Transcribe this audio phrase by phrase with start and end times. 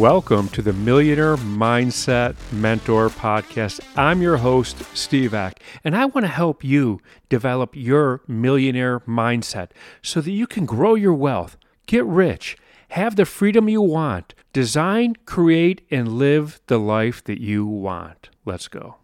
[0.00, 3.80] Welcome to the Millionaire Mindset Mentor Podcast.
[3.98, 9.72] I'm your host, Steve Ack, and I want to help you develop your millionaire mindset
[10.00, 12.56] so that you can grow your wealth, get rich,
[12.88, 18.30] have the freedom you want, design, create, and live the life that you want.
[18.46, 18.96] Let's go.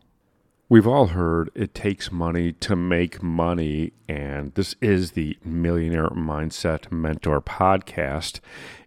[0.71, 6.91] We've all heard it takes money to make money, and this is the Millionaire Mindset
[6.91, 8.41] Mentor Podcast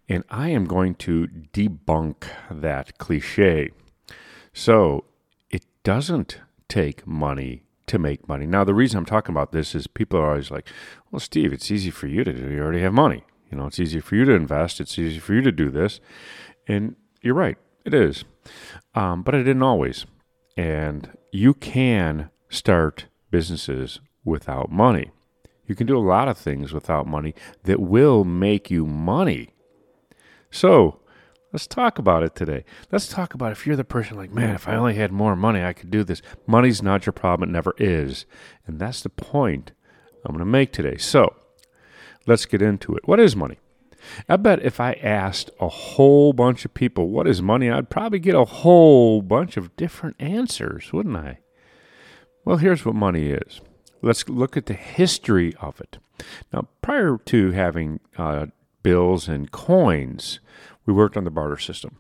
[0.10, 3.70] and I am going to debunk that cliche.
[4.52, 5.06] So,
[5.52, 8.46] it doesn't take money to make money.
[8.46, 10.68] Now, the reason I'm talking about this is people are always like,
[11.12, 12.52] well, Steve, it's easy for you to do.
[12.52, 13.24] You already have money.
[13.52, 14.82] You know, it's easy for you to invest.
[14.82, 16.00] It's easy for you to do this.
[16.68, 18.26] And you're right, it is.
[18.94, 20.06] Um, but it didn't always.
[20.58, 25.12] And you can start businesses without money.
[25.66, 29.54] You can do a lot of things without money that will make you money.
[30.52, 31.00] So
[31.54, 32.64] let's talk about it today.
[32.92, 35.64] Let's talk about if you're the person like, man, if I only had more money,
[35.64, 36.22] I could do this.
[36.48, 38.26] Money's not your problem, it never is.
[38.66, 39.72] And that's the point
[40.26, 40.98] I'm going to make today.
[40.98, 41.36] So
[42.26, 43.08] let's get into it.
[43.08, 43.58] What is money?
[44.28, 48.20] I bet if I asked a whole bunch of people, what is money, I'd probably
[48.20, 51.40] get a whole bunch of different answers, wouldn't I?
[52.46, 53.62] Well, here's what money is.
[54.02, 55.98] Let's look at the history of it.
[56.54, 58.48] Now, prior to having uh,
[58.84, 60.40] bills and coins.
[60.86, 61.98] We worked on the barter system.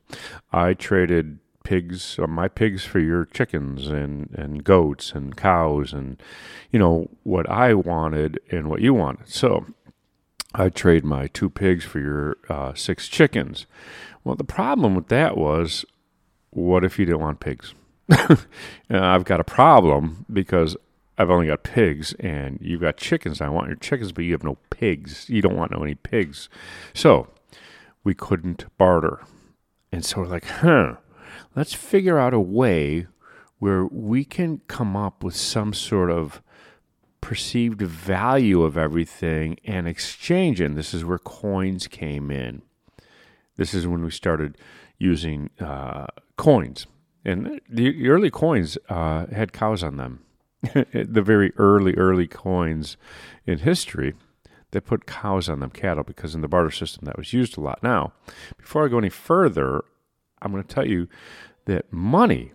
[0.51, 6.21] I traded pigs, uh, my pigs for your chickens and, and goats and cows and,
[6.71, 9.29] you know, what I wanted and what you wanted.
[9.29, 9.65] So
[10.55, 13.67] I trade my two pigs for your uh, six chickens.
[14.23, 15.85] Well, the problem with that was,
[16.49, 17.75] what if you didn't want pigs?
[18.89, 20.75] I've got a problem because
[21.19, 23.41] I've only got pigs and you've got chickens.
[23.41, 25.29] I want your chickens, but you have no pigs.
[25.29, 26.47] You don't want no any pigs.
[26.93, 27.27] So
[28.05, 29.19] we couldn't barter.
[29.91, 30.95] And so we're like, huh,
[31.57, 33.07] let's figure out a way
[33.57, 36.41] where we can come up with some sort of
[37.19, 40.65] perceived value of everything and exchange it.
[40.67, 42.61] And this is where coins came in.
[43.57, 44.57] This is when we started
[44.97, 46.87] using uh, coins.
[47.25, 50.23] And the early coins uh, had cows on them
[50.73, 52.97] the very early, early coins
[53.45, 54.13] in history,
[54.71, 57.61] they put cows on them, cattle, because in the barter system that was used a
[57.61, 57.81] lot.
[57.81, 58.13] Now,
[58.57, 59.83] before I go any further,
[60.41, 61.07] I'm going to tell you
[61.65, 62.51] that money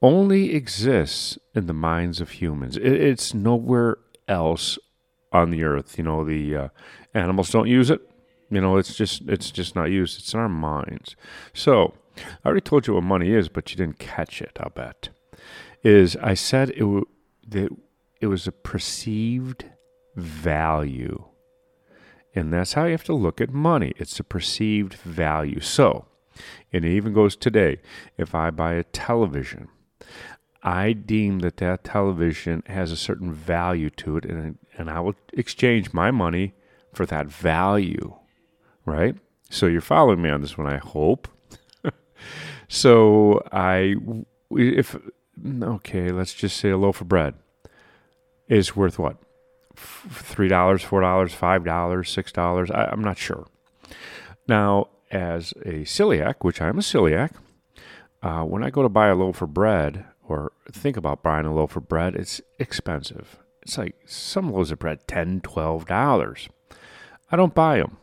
[0.00, 2.76] only exists in the minds of humans.
[2.76, 3.98] it's nowhere
[4.28, 4.78] else
[5.32, 5.96] on the earth.
[5.96, 6.68] You know, the uh,
[7.14, 8.00] animals don't use it.
[8.50, 10.18] You know, it's just it's just not used.
[10.18, 11.16] It's in our minds.
[11.54, 14.58] So I already told you what money is, but you didn't catch it.
[14.60, 15.08] I'll bet
[15.82, 17.06] is I said it w-
[17.48, 17.70] that
[18.20, 19.64] it was a perceived
[20.16, 21.24] value.
[22.34, 23.92] And that's how you have to look at money.
[23.96, 25.60] It's a perceived value.
[25.60, 26.06] So,
[26.72, 27.80] and it even goes today.
[28.16, 29.68] If I buy a television,
[30.62, 35.14] I deem that that television has a certain value to it, and, and I will
[35.32, 36.54] exchange my money
[36.94, 38.14] for that value,
[38.86, 39.16] right?
[39.50, 41.28] So you're following me on this one, I hope.
[42.68, 43.96] so I,
[44.52, 44.96] if
[45.62, 47.34] okay, let's just say a loaf of bread
[48.48, 49.16] is worth what?
[49.76, 52.70] $3, $4, $5, $6?
[52.74, 53.46] I, I'm not sure.
[54.46, 57.32] Now, as a celiac, which I'm a celiac,
[58.22, 61.54] uh, when I go to buy a loaf of bread or think about buying a
[61.54, 63.38] loaf of bread, it's expensive.
[63.62, 66.48] It's like some loaves of bread, $10, $12.
[67.30, 67.96] I don't buy them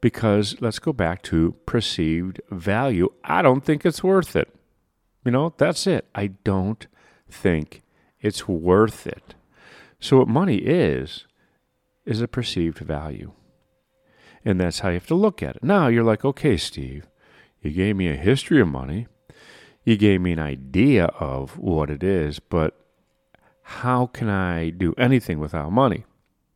[0.00, 3.08] because let's go back to perceived value.
[3.24, 4.55] I don't think it's worth it.
[5.26, 6.06] You know, that's it.
[6.14, 6.86] I don't
[7.28, 7.82] think
[8.20, 9.34] it's worth it.
[9.98, 11.26] So, what money is,
[12.04, 13.32] is a perceived value.
[14.44, 15.64] And that's how you have to look at it.
[15.64, 17.08] Now, you're like, okay, Steve,
[17.60, 19.08] you gave me a history of money,
[19.84, 22.78] you gave me an idea of what it is, but
[23.62, 26.04] how can I do anything without money?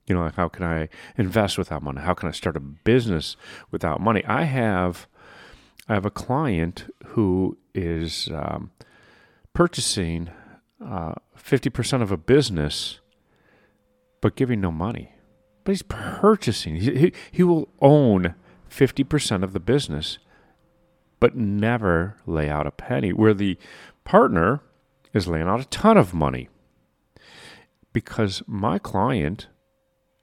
[0.07, 2.03] You know, like how can I invest without money?
[2.03, 3.37] How can I start a business
[3.73, 4.25] without money?
[4.27, 5.09] I have
[5.89, 8.71] I have a client who is um,
[9.55, 10.31] purchasing
[10.85, 13.01] uh, 50% of a business,
[14.21, 15.13] but giving no money.
[15.65, 16.77] But he's purchasing.
[16.77, 18.35] He, he, he will own
[18.71, 20.19] 50% of the business,
[21.19, 23.59] but never lay out a penny, where the
[24.05, 24.61] partner
[25.13, 26.49] is laying out a ton of money.
[27.93, 29.49] Because my client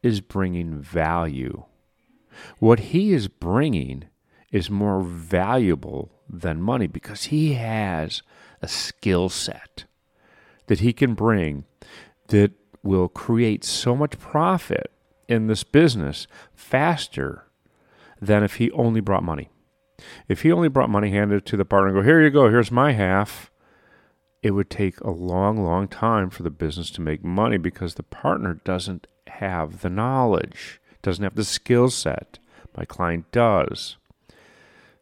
[0.02, 1.66] is bringing value.
[2.60, 4.06] What he is bringing
[4.52, 8.22] is more valuable than money because he has
[8.62, 9.86] a skill set
[10.68, 11.66] that he can bring
[12.28, 12.52] that
[12.84, 14.92] will create so much profit
[15.28, 17.46] in this business faster
[18.22, 19.50] than if he only brought money.
[20.28, 22.72] If he only brought money handed to the partner and go, here you go, here's
[22.72, 23.52] my half,
[24.44, 28.04] it would take a long, long time for the business to make money because the
[28.04, 32.40] partner doesn't have the knowledge, doesn't have the skill set.
[32.76, 33.98] My client does.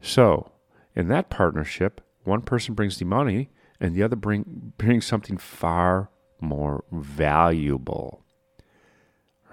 [0.01, 0.51] So,
[0.95, 3.49] in that partnership, one person brings the money
[3.79, 6.09] and the other bring brings something far
[6.39, 8.23] more valuable.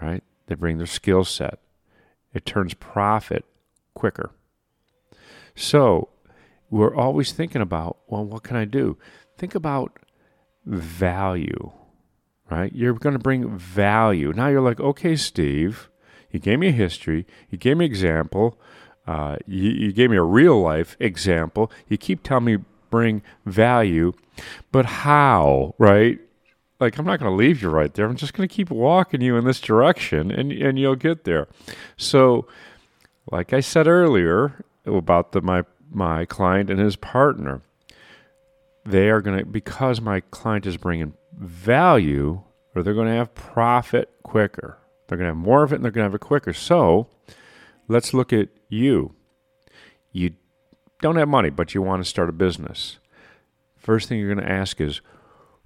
[0.00, 0.22] Right?
[0.46, 1.58] They bring their skill set.
[2.34, 3.44] It turns profit
[3.94, 4.30] quicker.
[5.54, 6.08] So,
[6.70, 8.96] we're always thinking about, well, what can I do?
[9.36, 9.98] Think about
[10.64, 11.72] value,
[12.50, 12.72] right?
[12.74, 14.32] You're going to bring value.
[14.32, 15.90] Now you're like, okay, Steve,
[16.30, 18.58] you gave me a history, you gave me example,
[19.06, 21.70] uh, you, you gave me a real life example.
[21.88, 22.58] You keep telling me
[22.90, 24.12] bring value,
[24.70, 26.20] but how, right?
[26.78, 28.06] Like I'm not going to leave you right there.
[28.06, 31.48] I'm just going to keep walking you in this direction, and and you'll get there.
[31.96, 32.46] So,
[33.30, 37.62] like I said earlier about the my my client and his partner,
[38.84, 42.42] they are going to because my client is bringing value,
[42.74, 44.78] or they're going to have profit quicker.
[45.06, 46.52] They're going to have more of it, and they're going to have it quicker.
[46.52, 47.08] So,
[47.86, 49.14] let's look at you.
[50.12, 50.34] You
[51.00, 52.98] don't have money, but you want to start a business.
[53.76, 55.00] First thing you're going to ask is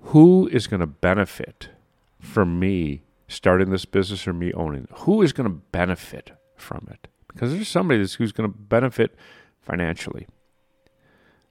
[0.01, 1.71] who is going to benefit
[2.21, 4.91] from me starting this business or me owning it?
[5.01, 7.09] Who is going to benefit from it?
[7.29, 9.15] Because there's somebody who's going to benefit
[9.61, 10.27] financially,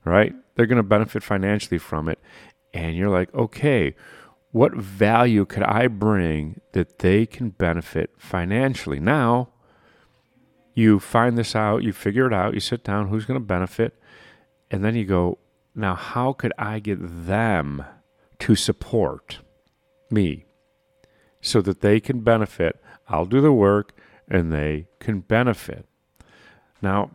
[0.03, 0.33] right?
[0.55, 2.19] They're going to benefit financially from it.
[2.73, 3.95] And you're like, okay,
[4.51, 8.99] what value could I bring that they can benefit financially?
[8.99, 9.49] Now,
[10.75, 13.97] you find this out, you figure it out, you sit down, who's going to benefit,
[14.69, 15.39] and then you go,
[15.73, 17.83] now how could I get them
[18.39, 19.39] to support
[20.11, 20.45] me
[21.41, 22.79] so that they can benefit?
[23.07, 23.93] I'll do the work
[24.27, 25.87] and they can benefit.
[26.81, 27.11] Now,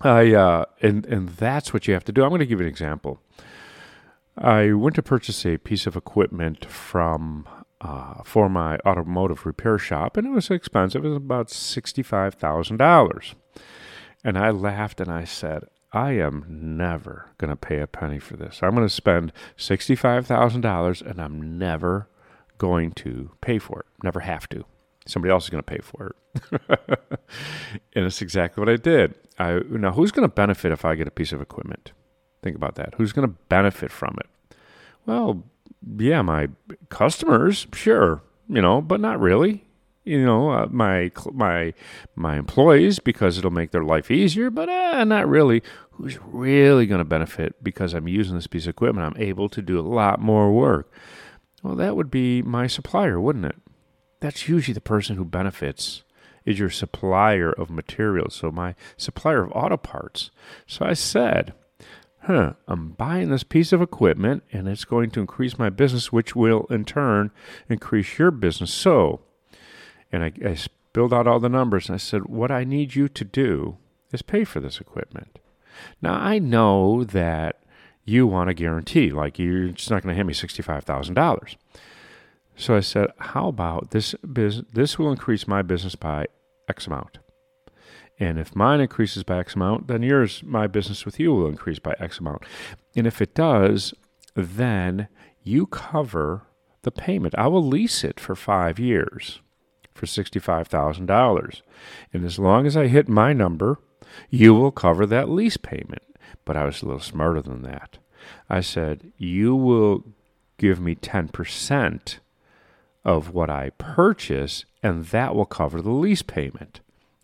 [0.00, 2.22] I uh, and and that's what you have to do.
[2.22, 3.20] I'm going to give you an example.
[4.36, 7.48] I went to purchase a piece of equipment from
[7.80, 11.04] uh, for my automotive repair shop, and it was expensive.
[11.04, 13.34] It was about sixty-five thousand dollars.
[14.24, 18.36] And I laughed and I said, "I am never going to pay a penny for
[18.36, 18.60] this.
[18.62, 22.08] I'm going to spend sixty-five thousand dollars, and I'm never
[22.58, 23.86] going to pay for it.
[24.02, 24.64] Never have to.
[25.06, 26.60] Somebody else is going to pay for it."
[27.94, 29.14] and it's exactly what I did.
[29.38, 31.92] I now who's going to benefit if I get a piece of equipment?
[32.42, 32.94] Think about that.
[32.96, 34.56] Who's going to benefit from it?
[35.06, 35.44] Well,
[35.98, 36.48] yeah, my
[36.88, 39.64] customers, sure, you know, but not really.
[40.04, 41.74] You know, uh, my my
[42.14, 45.62] my employees because it'll make their life easier, but uh, not really.
[45.92, 49.06] Who's really going to benefit because I'm using this piece of equipment?
[49.06, 50.90] I'm able to do a lot more work.
[51.62, 53.56] Well, that would be my supplier, wouldn't it?
[54.20, 56.04] That's usually the person who benefits
[56.44, 58.34] is your supplier of materials.
[58.36, 60.30] So my supplier of auto parts.
[60.66, 61.52] So I said,
[62.22, 66.36] huh, I'm buying this piece of equipment and it's going to increase my business, which
[66.36, 67.30] will in turn
[67.68, 68.72] increase your business.
[68.72, 69.20] So,
[70.12, 73.08] and I, I spilled out all the numbers and I said, what I need you
[73.08, 73.76] to do
[74.12, 75.38] is pay for this equipment.
[76.02, 77.60] Now, I know that
[78.04, 81.56] you want a guarantee, like you're just not going to hand me $65,000.
[82.56, 84.14] So I said, how about this?
[84.22, 86.26] This will increase my business by
[86.68, 87.18] X amount.
[88.20, 91.78] And if mine increases by X amount, then yours, my business with you will increase
[91.78, 92.42] by X amount.
[92.96, 93.94] And if it does,
[94.34, 95.08] then
[95.42, 96.42] you cover
[96.82, 97.34] the payment.
[97.38, 99.40] I will lease it for five years
[99.94, 101.62] for $65,000.
[102.12, 103.78] And as long as I hit my number,
[104.30, 106.02] you will cover that lease payment.
[106.44, 107.98] But I was a little smarter than that.
[108.48, 110.04] I said, You will
[110.56, 112.18] give me 10%
[113.04, 116.80] of what I purchase, and that will cover the lease payment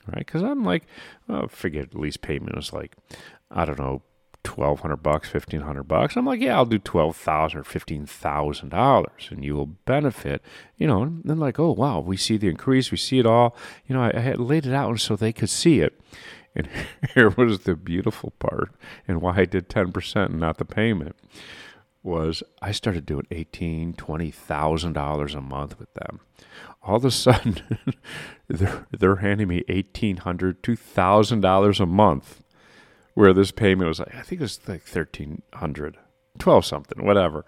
[0.06, 0.24] right?
[0.24, 0.84] Because I'm like,
[1.28, 2.96] oh, forget lease payment was like,
[3.50, 4.02] I don't know,
[4.42, 6.16] twelve hundred bucks, fifteen hundred bucks.
[6.16, 10.42] I'm like, yeah, I'll do twelve thousand or fifteen thousand dollars, and you will benefit.
[10.76, 13.56] You know, and then like, oh wow, we see the increase, we see it all.
[13.86, 15.98] You know, I, I had laid it out so they could see it.
[16.54, 16.68] And
[17.14, 18.70] here was the beautiful part,
[19.08, 21.16] and why I did ten percent and not the payment
[22.04, 26.20] was I started doing eighteen, twenty thousand dollars a month with them
[26.86, 27.56] all of a sudden
[28.48, 32.42] they're they're handing me eighteen hundred, two thousand dollars a month,
[33.14, 35.96] where this payment was like I think it was like thirteen hundred,
[36.38, 37.44] twelve something, whatever.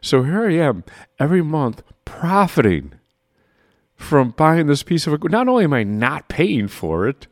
[0.00, 0.84] So here I am
[1.18, 2.94] every month profiting
[3.94, 5.22] from buying this piece of.
[5.30, 7.26] Not only am I not paying for it,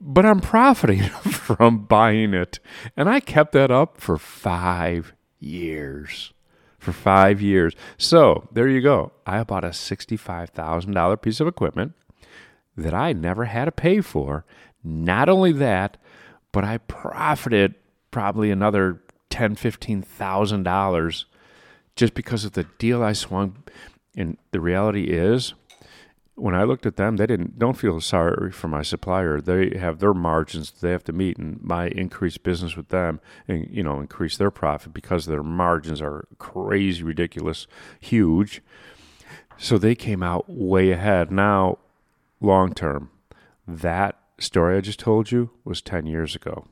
[0.00, 2.60] but I'm profiting from buying it,
[2.96, 6.32] and I kept that up for five years
[6.78, 7.74] for five years.
[7.98, 9.12] So there you go.
[9.26, 11.92] I bought a $65,000 piece of equipment
[12.76, 14.44] that I never had to pay for.
[14.84, 15.96] Not only that,
[16.52, 17.74] but I profited
[18.10, 21.26] probably another ten, fifteen thousand dollars
[21.96, 23.64] just because of the deal I swung.
[24.16, 25.54] And the reality is,
[26.36, 29.40] when I looked at them, they didn't don't feel sorry for my supplier.
[29.40, 33.66] They have their margins they have to meet, and my increased business with them, and
[33.70, 37.66] you know, increase their profit because their margins are crazy, ridiculous,
[37.98, 38.62] huge.
[39.56, 41.32] So they came out way ahead.
[41.32, 41.78] Now,
[42.40, 43.10] long term,
[43.66, 46.66] that story I just told you was ten years ago.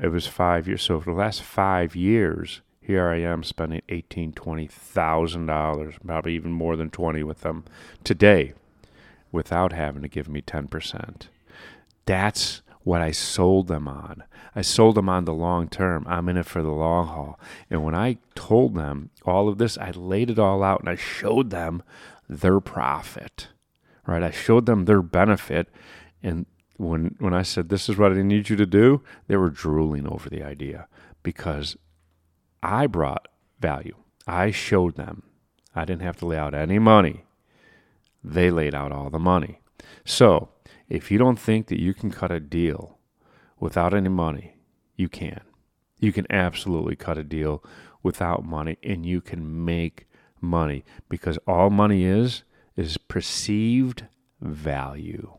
[0.00, 0.82] It was five years.
[0.82, 6.34] So for the last five years, here I am spending eighteen, twenty thousand dollars, probably
[6.34, 7.64] even more than twenty with them
[8.04, 8.54] today,
[9.32, 11.28] without having to give me ten percent.
[12.04, 14.22] That's what I sold them on.
[14.54, 16.06] I sold them on the long term.
[16.06, 17.40] I'm in it for the long haul.
[17.68, 20.94] And when I told them all of this, I laid it all out and I
[20.94, 21.82] showed them
[22.28, 23.48] their profit.
[24.06, 24.22] Right?
[24.22, 25.68] I showed them their benefit
[26.22, 29.50] and when when I said this is what I need you to do, they were
[29.50, 30.86] drooling over the idea
[31.22, 31.76] because
[32.66, 33.28] I brought
[33.60, 33.94] value.
[34.26, 35.22] I showed them.
[35.72, 37.24] I didn't have to lay out any money.
[38.24, 39.60] They laid out all the money.
[40.04, 40.48] So,
[40.88, 42.98] if you don't think that you can cut a deal
[43.60, 44.56] without any money,
[44.96, 45.42] you can.
[46.00, 47.62] You can absolutely cut a deal
[48.02, 50.08] without money and you can make
[50.40, 52.42] money because all money is
[52.76, 54.06] is perceived
[54.40, 55.38] value.